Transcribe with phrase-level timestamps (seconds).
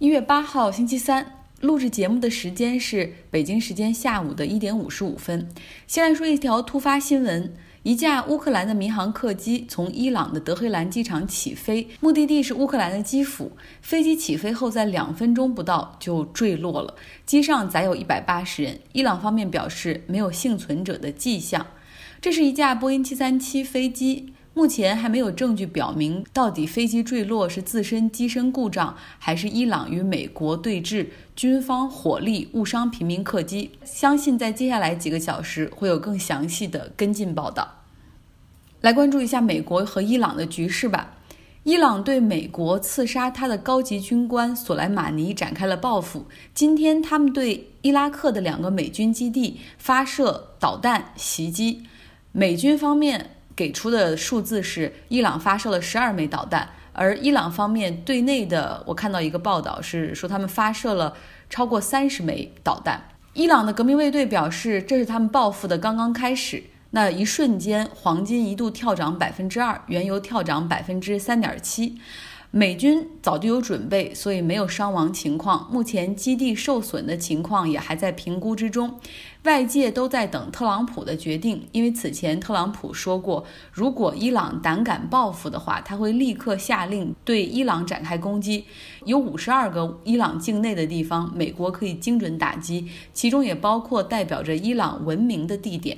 [0.00, 5.46] 一月八号，星期三，录制节目的时间是北京时间下午的一点五十五分。
[5.86, 7.52] 先来说一条突发新闻：
[7.82, 13.52] 一架乌克兰的民航客机从伊朗的德黑兰机场起飞，目的地是乌克兰的基辅。
[13.82, 16.94] 飞机起飞后，在两分钟不到就坠落了，
[17.26, 18.80] 机上载有一百八十人。
[18.92, 21.66] 伊朗方面表示没有幸存者的迹象。
[22.22, 24.32] 这是一架波音七三七飞机。
[24.52, 31.06] 目前还没有证据表明到底飞机坠落是自身机身故障，还是伊朗与美国对峙，
[31.36, 33.70] 军方火力误伤平民客机。
[33.84, 37.76] 相信在接下来几个小时会有更详细的跟进报道。
[38.80, 41.14] 来关注一下美国和伊朗的局势吧。
[41.62, 46.26] 伊朗对美国刺杀他的高级军官索莱马尼展开了报复。
[46.52, 51.84] 今天，他们对伊拉克的两个美军基地发射导弹袭击，
[52.32, 53.36] 美军方面。
[53.60, 61.14] 给出的数字是伊朗发射了十二枚导弹，而伊朗方面对内的，我看到一个报道是说他们发射了
[61.50, 62.98] 超过三十枚导弹。
[63.34, 66.62] 伊朗的革命卫队表示，这是他们报复的刚刚开始。
[66.92, 72.00] 那一瞬间，黄金一度跳涨百分之二，原油跳涨百分之三点七。
[72.52, 75.68] 美军早就有准备，所以没有伤亡情况。
[75.70, 78.98] 目前基地受损的情况也还在评估之中。
[79.44, 88.64] 外界都在等特朗普的决定，因为此前特朗普说过，如果伊朗胆敢报复的话，他会立刻下令对伊朗展开攻击。
[89.04, 95.96] 有五十二个伊朗境内的地方，美国可以精准打击，其中也包括代表着伊朗文明的地点。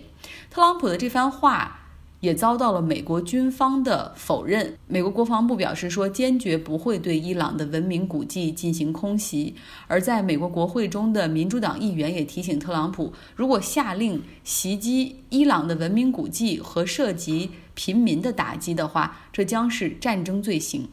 [0.51, 1.79] 特朗普的这番话。
[2.23, 4.79] 也遭到了美国军方的否认。
[4.87, 9.57] 美国国防部表示说，坚决不会对伊朗的文明古迹进行空袭。
[9.89, 20.89] 而在美国国会中的民主党议员也提醒特朗普，如果下令袭击伊朗的文明古迹和涉及平民的打击的话，这将是战争罪行。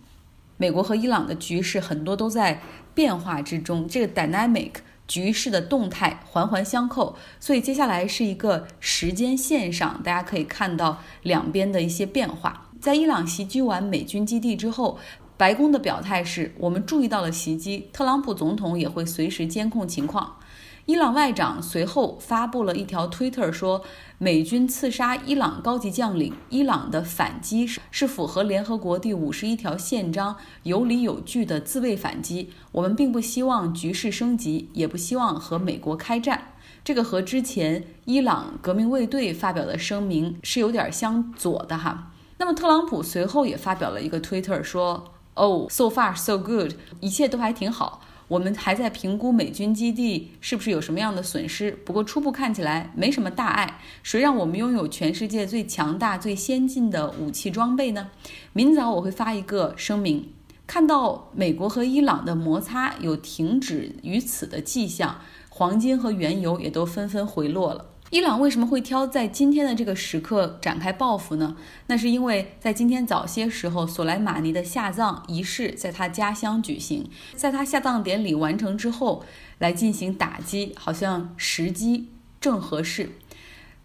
[0.57, 2.59] 美国和伊朗的局势很多都在
[2.95, 4.72] 变化之中，这个 dynamic。
[5.09, 12.67] 局势的动态环环相扣，所以接下来是一个时间线上，大家可以看到两边的一些变化。
[12.79, 15.00] 在伊朗袭击完美军基地之后，
[15.35, 20.35] 白宫的表态是我们注意到了袭击，特朗普总统也会随时监控情况。
[20.89, 23.83] 伊朗外长随后发布了一条推特，说
[24.17, 32.49] 美军刺杀伊朗高级将领，伊朗的反击是符合联合国第五十一条宪章，有理有据的自卫反击。
[32.72, 36.53] 我们并不希望局势升级，也不希望和美国开战。
[36.83, 42.11] 这个和之前伊朗革命卫队发表的声明是有点相左的哈。
[42.39, 53.81] 那么特朗普随后也发表了一个推特，说：“Oh, so far so good，一切都还挺好。”我们还在评估美军基地是不是有什么样的损失，不过初步看起来没什么大碍。
[54.03, 58.12] 谁让我们拥有全世界最强大、最先进的武器装备呢？
[58.53, 60.31] 明早我会发一个声明，
[60.67, 65.19] 看到美国和伊朗的摩擦有停止于此的迹象，
[65.50, 67.85] 黄金和原油也都纷纷回落了。
[68.12, 71.56] 伊朗为什么会挑在今天的这个时刻展开报复呢？
[71.86, 79.24] 那是因为在今天早些时候，索莱马尼的下葬仪式在他家乡举行，在他下葬典礼完成之后
[79.59, 82.09] 来进行打击，好像时机
[82.42, 83.12] 正合适。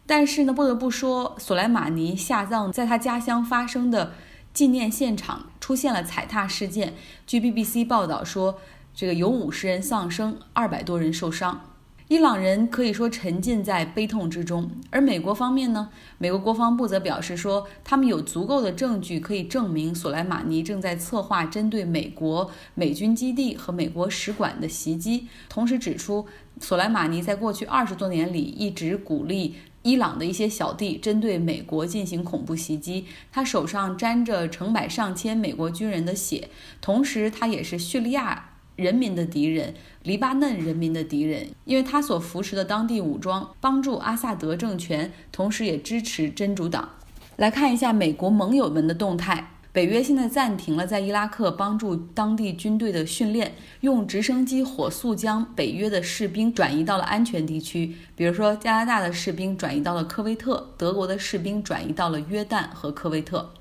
[0.06, 4.14] 但是呢，不得不说，索莱马尼下葬在他家乡发生的
[4.54, 6.94] 纪念现场出现了踩踏事件。
[7.26, 8.58] 据 BBC 报道说，
[8.94, 11.73] 这个有五十人丧生，二百多人受伤。
[12.14, 15.88] 伊朗人可以说沉浸在悲痛之中，而美国方面呢？
[16.16, 25.26] 美国国防部则表示说，他们有足够的证据可以证明索莱马尼正在策划针对美国美军基地和美国使馆的袭击。
[25.48, 26.24] 同时指出，
[26.60, 36.48] 索莱马尼在过去二十多年里一直鼓励伊朗的一些小弟针对美国进行恐怖袭击，他手上沾着成百上千美国军人的血，
[36.80, 38.50] 同时他也是叙利亚。
[38.76, 46.88] 人民的敌人，黎巴嫩人民的敌人，因为他所扶持的当地武装帮助阿萨德政权，同时也支持真主党。
[47.36, 63.52] 来看一下美国盟友们的动态，北约现在暂停了在伊拉克帮助当地军队的训练，用直升机火速将北约的士兵转移到了安全地区，比如说加拿大的士兵转移到了科威特，德国的士兵转移到了约旦和科威特。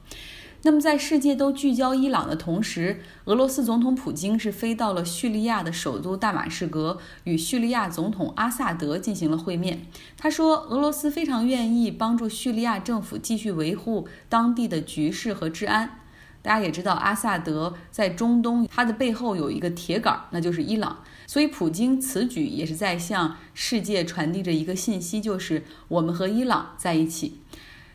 [0.65, 9.85] 那么，在世界都聚焦伊朗的同时，俄罗斯总统普京是飞到了叙利亚的首都大马士革，与叙利亚总统阿萨德进行了会面。
[10.17, 15.99] 他说，俄罗斯非常愿意帮助叙利亚政府继续维护当地的局势和治安。
[16.41, 21.03] 大家也知道，阿萨德在中东，他的背后有一个铁杆，那就是伊朗。
[21.27, 27.39] 所以，普京此举也是在向世界传递着一个信息，就是我们和伊朗在一起。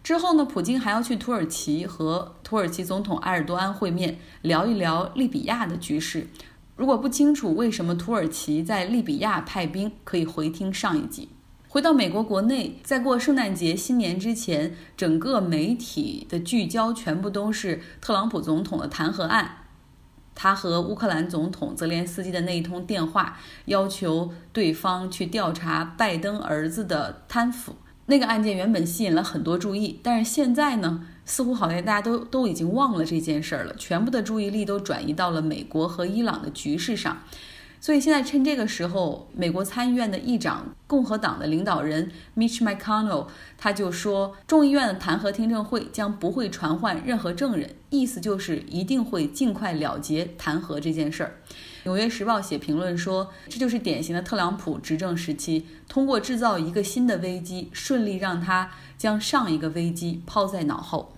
[0.02, 6.28] 之后呢，普京还要去土耳其和土耳其总统埃尔多安会面，聊一聊利比亚的局势。
[6.76, 11.28] 如果不清楚为什么土耳其在利比亚派兵，可以回听上一集。
[11.68, 19.64] 回到美国国内，在过圣诞节、新年之前，整个媒体的聚焦全部都是特朗普总统的弹劾案。
[20.34, 23.36] 他和乌克兰总统泽连斯基的那一通电话，
[23.66, 27.74] 要求对方去调查拜登儿子的贪腐。
[28.10, 37.18] 那个案件原本吸引了很多注意，但是现在呢，似乎好像大家都都已经忘了这件事儿了，全部的注意力都转移到了美国和伊朗的局势上。
[37.80, 43.26] 所以现在趁这个时候，美国参议院的议长、共和党的领导人 Mitch McConnell
[43.58, 51.36] 他就说，众议院的弹劾听证会将不会传唤任何证人，意思就是一定会尽快了结弹劾这件事儿。
[51.84, 61.14] 《纽约时报》写评论说，这就是典型的特朗普执政时期，通过制造一个新的危机，顺利让他将上一个危机抛在脑后。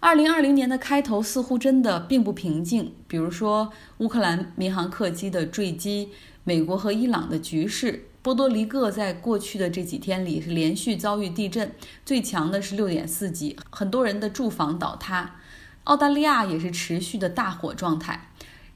[0.00, 6.10] 二零二零年的开头似乎真的并不平静，比如说乌克兰民航客机的坠机，
[6.44, 8.04] 美国和伊朗的局势。
[8.20, 11.72] 波多黎各在过去的这几天里是连续遭遇地震，
[12.04, 15.36] 最强的是六点四级，很多人的住房倒塌。
[15.84, 18.28] 澳大利亚也是持续的大火状态。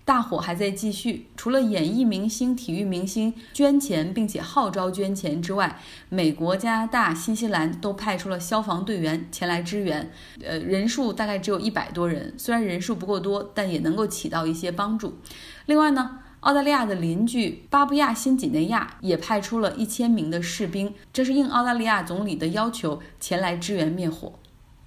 [0.04, 5.78] 大火还在继续，除了演艺明星、体育明星捐钱并且号召捐钱之外，
[6.08, 10.10] 美国、加拿大、新西兰都派出了消防队员前来支援。
[10.44, 15.18] 呃，人数大概只有一百多人，虽然人数不够多，但也能够起到一些帮助。
[15.66, 24.32] 另外呢，澳大利亚的邻居巴布亚新几内亚也派出了一千名的士兵，这是应澳大利亚总理的要求前来支援灭火。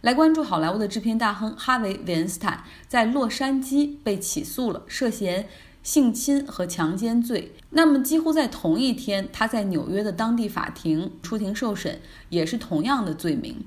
[0.05, 5.47] 来关注好莱坞的制片大亨哈维·韦恩斯坦在洛杉矶被起诉了，涉嫌
[5.81, 7.53] 性侵和强奸罪。
[7.71, 11.99] 那么，几乎在同一天，他在纽约的当地法庭出庭受审，
[12.29, 13.65] 也是同样的罪名。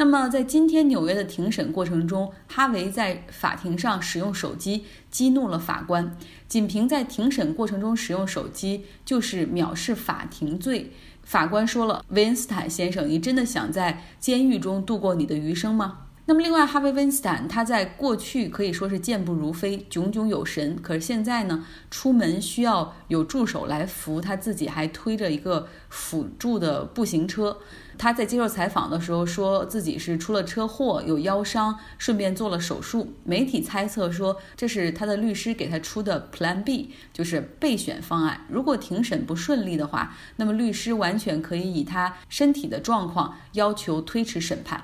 [0.00, 6.16] 那么，在今天纽约的庭审过程中，哈维在法庭上使用手机激怒了法官。
[6.46, 10.92] 仅凭在庭审过程中使用手机，就是藐视法庭罪。
[11.24, 27.58] 法官说了：“维恩斯坦先生，你真的想在监狱中度过你的余生吗？”那么，另外，哈维·温斯坦他在过去可以说是健步如飞、炯炯有神，可是现在呢，出门需要有助手来扶，他自己还推着一个辅助的步行车。
[27.98, 33.12] 他在接受采访的时候说自己是出了车祸，有腰伤，顺便做了手术。
[33.24, 38.46] 媒体猜测说这是他的律师给他出的 Plan B，就是备选方案。
[38.48, 44.80] 如果庭审不顺利的话，那么律师完全可以以他身体的状况要求推迟审判。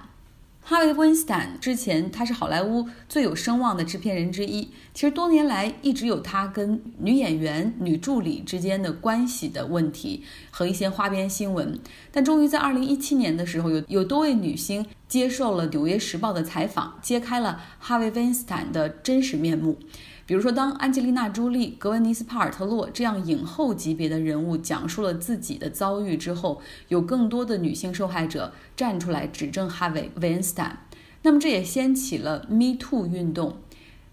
[0.66, 4.62] 哈维·温斯坦之前，他是好莱坞最有声望的制片人之一。
[4.94, 11.78] 其实多年来一直有他跟女演员、女助理之间的关系的问题和一些花边新闻。
[12.11, 19.78] 但终于在2017年的时候，有有多位女星接受了《纽约时报》的采访，揭开了哈维·温斯坦的真实面目。
[20.26, 30.81] 比如说，当安吉丽娜·朱莉、格温妮斯·帕尔特洛这样影后级别的人物讲述了自己的遭遇之后，有更多的女性受害者站出来指证哈维·韦恩斯坦。
[31.22, 33.58] 那么，这也掀起了 Me Too 运动。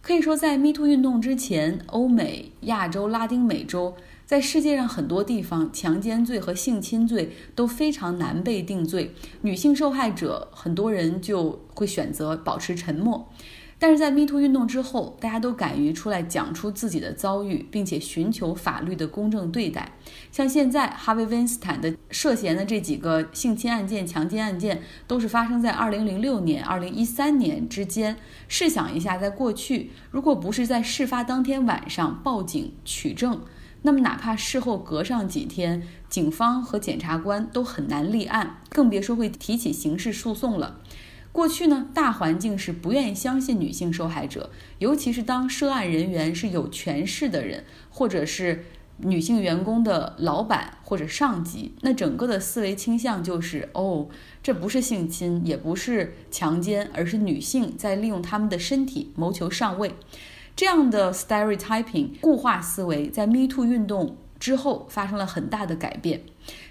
[0.04, 3.96] 可以说，在 Me Too 运动之前，欧美、亚洲、拉丁美洲，
[4.32, 13.28] 在世界上很多地方，强奸罪和性侵罪都非常难被定罪，女性受害者很多人就会选择保持沉默。
[13.78, 19.92] 但是在 Me Too 运动之后，大家都敢于出来讲出自己的遭遇，并且寻求法律的公正对待。
[20.32, 28.16] 像现在哈维·温斯坦的涉嫌的这几个性侵案件、强奸案件，都是发生在2006年、2013年之间。
[28.48, 33.42] 试想一下，在过去，如果不是在事发当天晚上报警取证，
[33.84, 40.80] 那么哪怕事后隔上几天，警方和检察官都很难立案，更别说会提起刑事诉讼了。
[41.32, 48.66] 过去呢，大环境是不愿意相信女性受害者，尤其是当涉案人员是有权势的人，或者是
[48.98, 54.10] 女性员工的老板或者上级，那整个的思维倾向就是，哦，
[54.44, 59.96] 这不是性侵，也不是强奸，而是女性在利用他们的身体谋求上位。
[60.56, 66.22] 这样的 stereotyping 固化思维，在 Me Too 运动之后发生了很大的改变，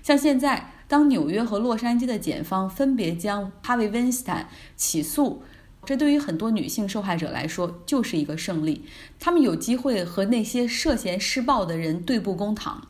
[0.03, 0.73] 像现在。
[0.91, 5.41] 当纽约和洛杉矶的检方分别将哈维·温斯坦起诉，
[5.85, 8.85] 这对于很多女性受害者来说就是一个胜利。
[9.21, 12.89] 他们有机会和那些涉嫌施暴的人对簿公堂。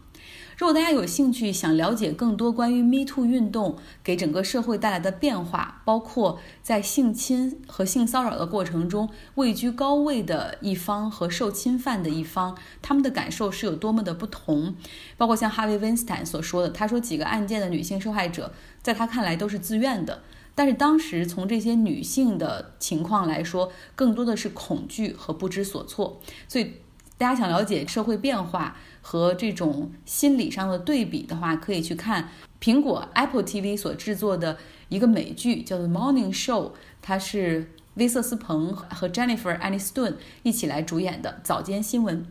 [0.60, 14.74] 如果大家有兴趣想了解更多关于 Me Too 运动给整个社会带来的变化，包括在性侵和性骚扰的过程中位居高位的一方和受侵犯的一方，他们的感受是有多么的不同，
[15.16, 18.52] 包括像哈维·温斯坦所说的，他说几个案件的女性受害者
[18.82, 20.22] 在他看来都是自愿的，
[20.54, 26.74] 但是当时从这些女性的情况来说，更多的是恐惧和不知所措，所以。
[27.20, 32.28] 大家想了解社会变化和这种心理上的对比的话，可以去看
[32.60, 36.68] 苹果 Apple TV 所制作的一个美剧，叫做《Morning Show》，
[37.00, 42.26] 它是威瑟斯彭和 Jennifer Aniston 一起来主演的早间新闻。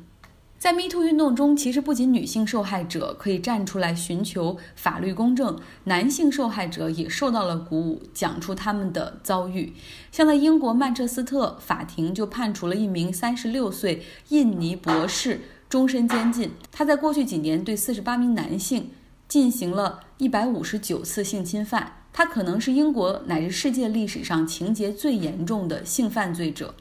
[0.58, 9.74] 在 Me Too 运动中，其实不仅女性受害者可以站出来寻求法律公正，男性受害者也受到了鼓舞，讲出他们的遭遇。
[10.12, 16.52] 像在英国曼彻斯特，法庭就判处了一名三十六岁印尼博士终身监禁。
[16.72, 18.90] 他在过去几年对四十八名男性
[19.28, 26.74] 进行了一百五十九次性侵犯，他可能是英国乃至世界历史上情节最严重的性犯罪者。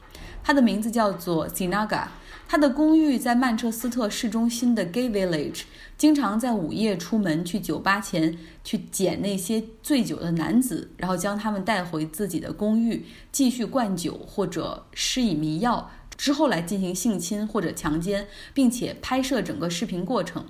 [0.43, 2.07] 他的名字叫做 Sinaga。
[2.47, 5.65] 他的公寓在曼彻斯特市中心的 Gay Village，
[5.99, 20.45] 经常在午夜出门去酒吧前去捡那些醉酒的男子，然后将他们带回自己的公寓，继续灌酒或者施以迷药，之后来进行性侵或者强奸，并且拍摄整个视频过程。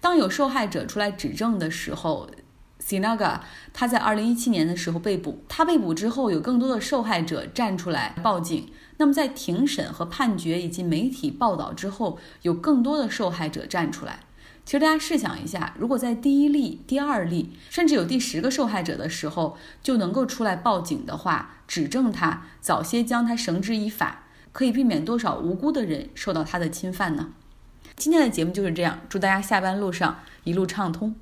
[0.00, 2.30] 当有受害者出来指证的时候
[2.80, 3.40] ，Sinaga
[3.72, 5.42] 他在2017年的时候被捕。
[5.48, 8.70] 他被捕之后，有更多的受害者站出来报警。
[8.98, 14.20] 那么，在庭审和判决以及媒体报道之后，有更多的受害者站出来。
[14.64, 27.32] 其实，大家试想一下，如果在第一例、第二例，甚至有第十个受害者的时候，就能够出来报警的话，指证他，早些将他绳之以法，可以避免多少无辜的人受到他的侵犯呢？
[27.96, 31.14] 今天的节目就是这样，祝大家下班路上一路畅通。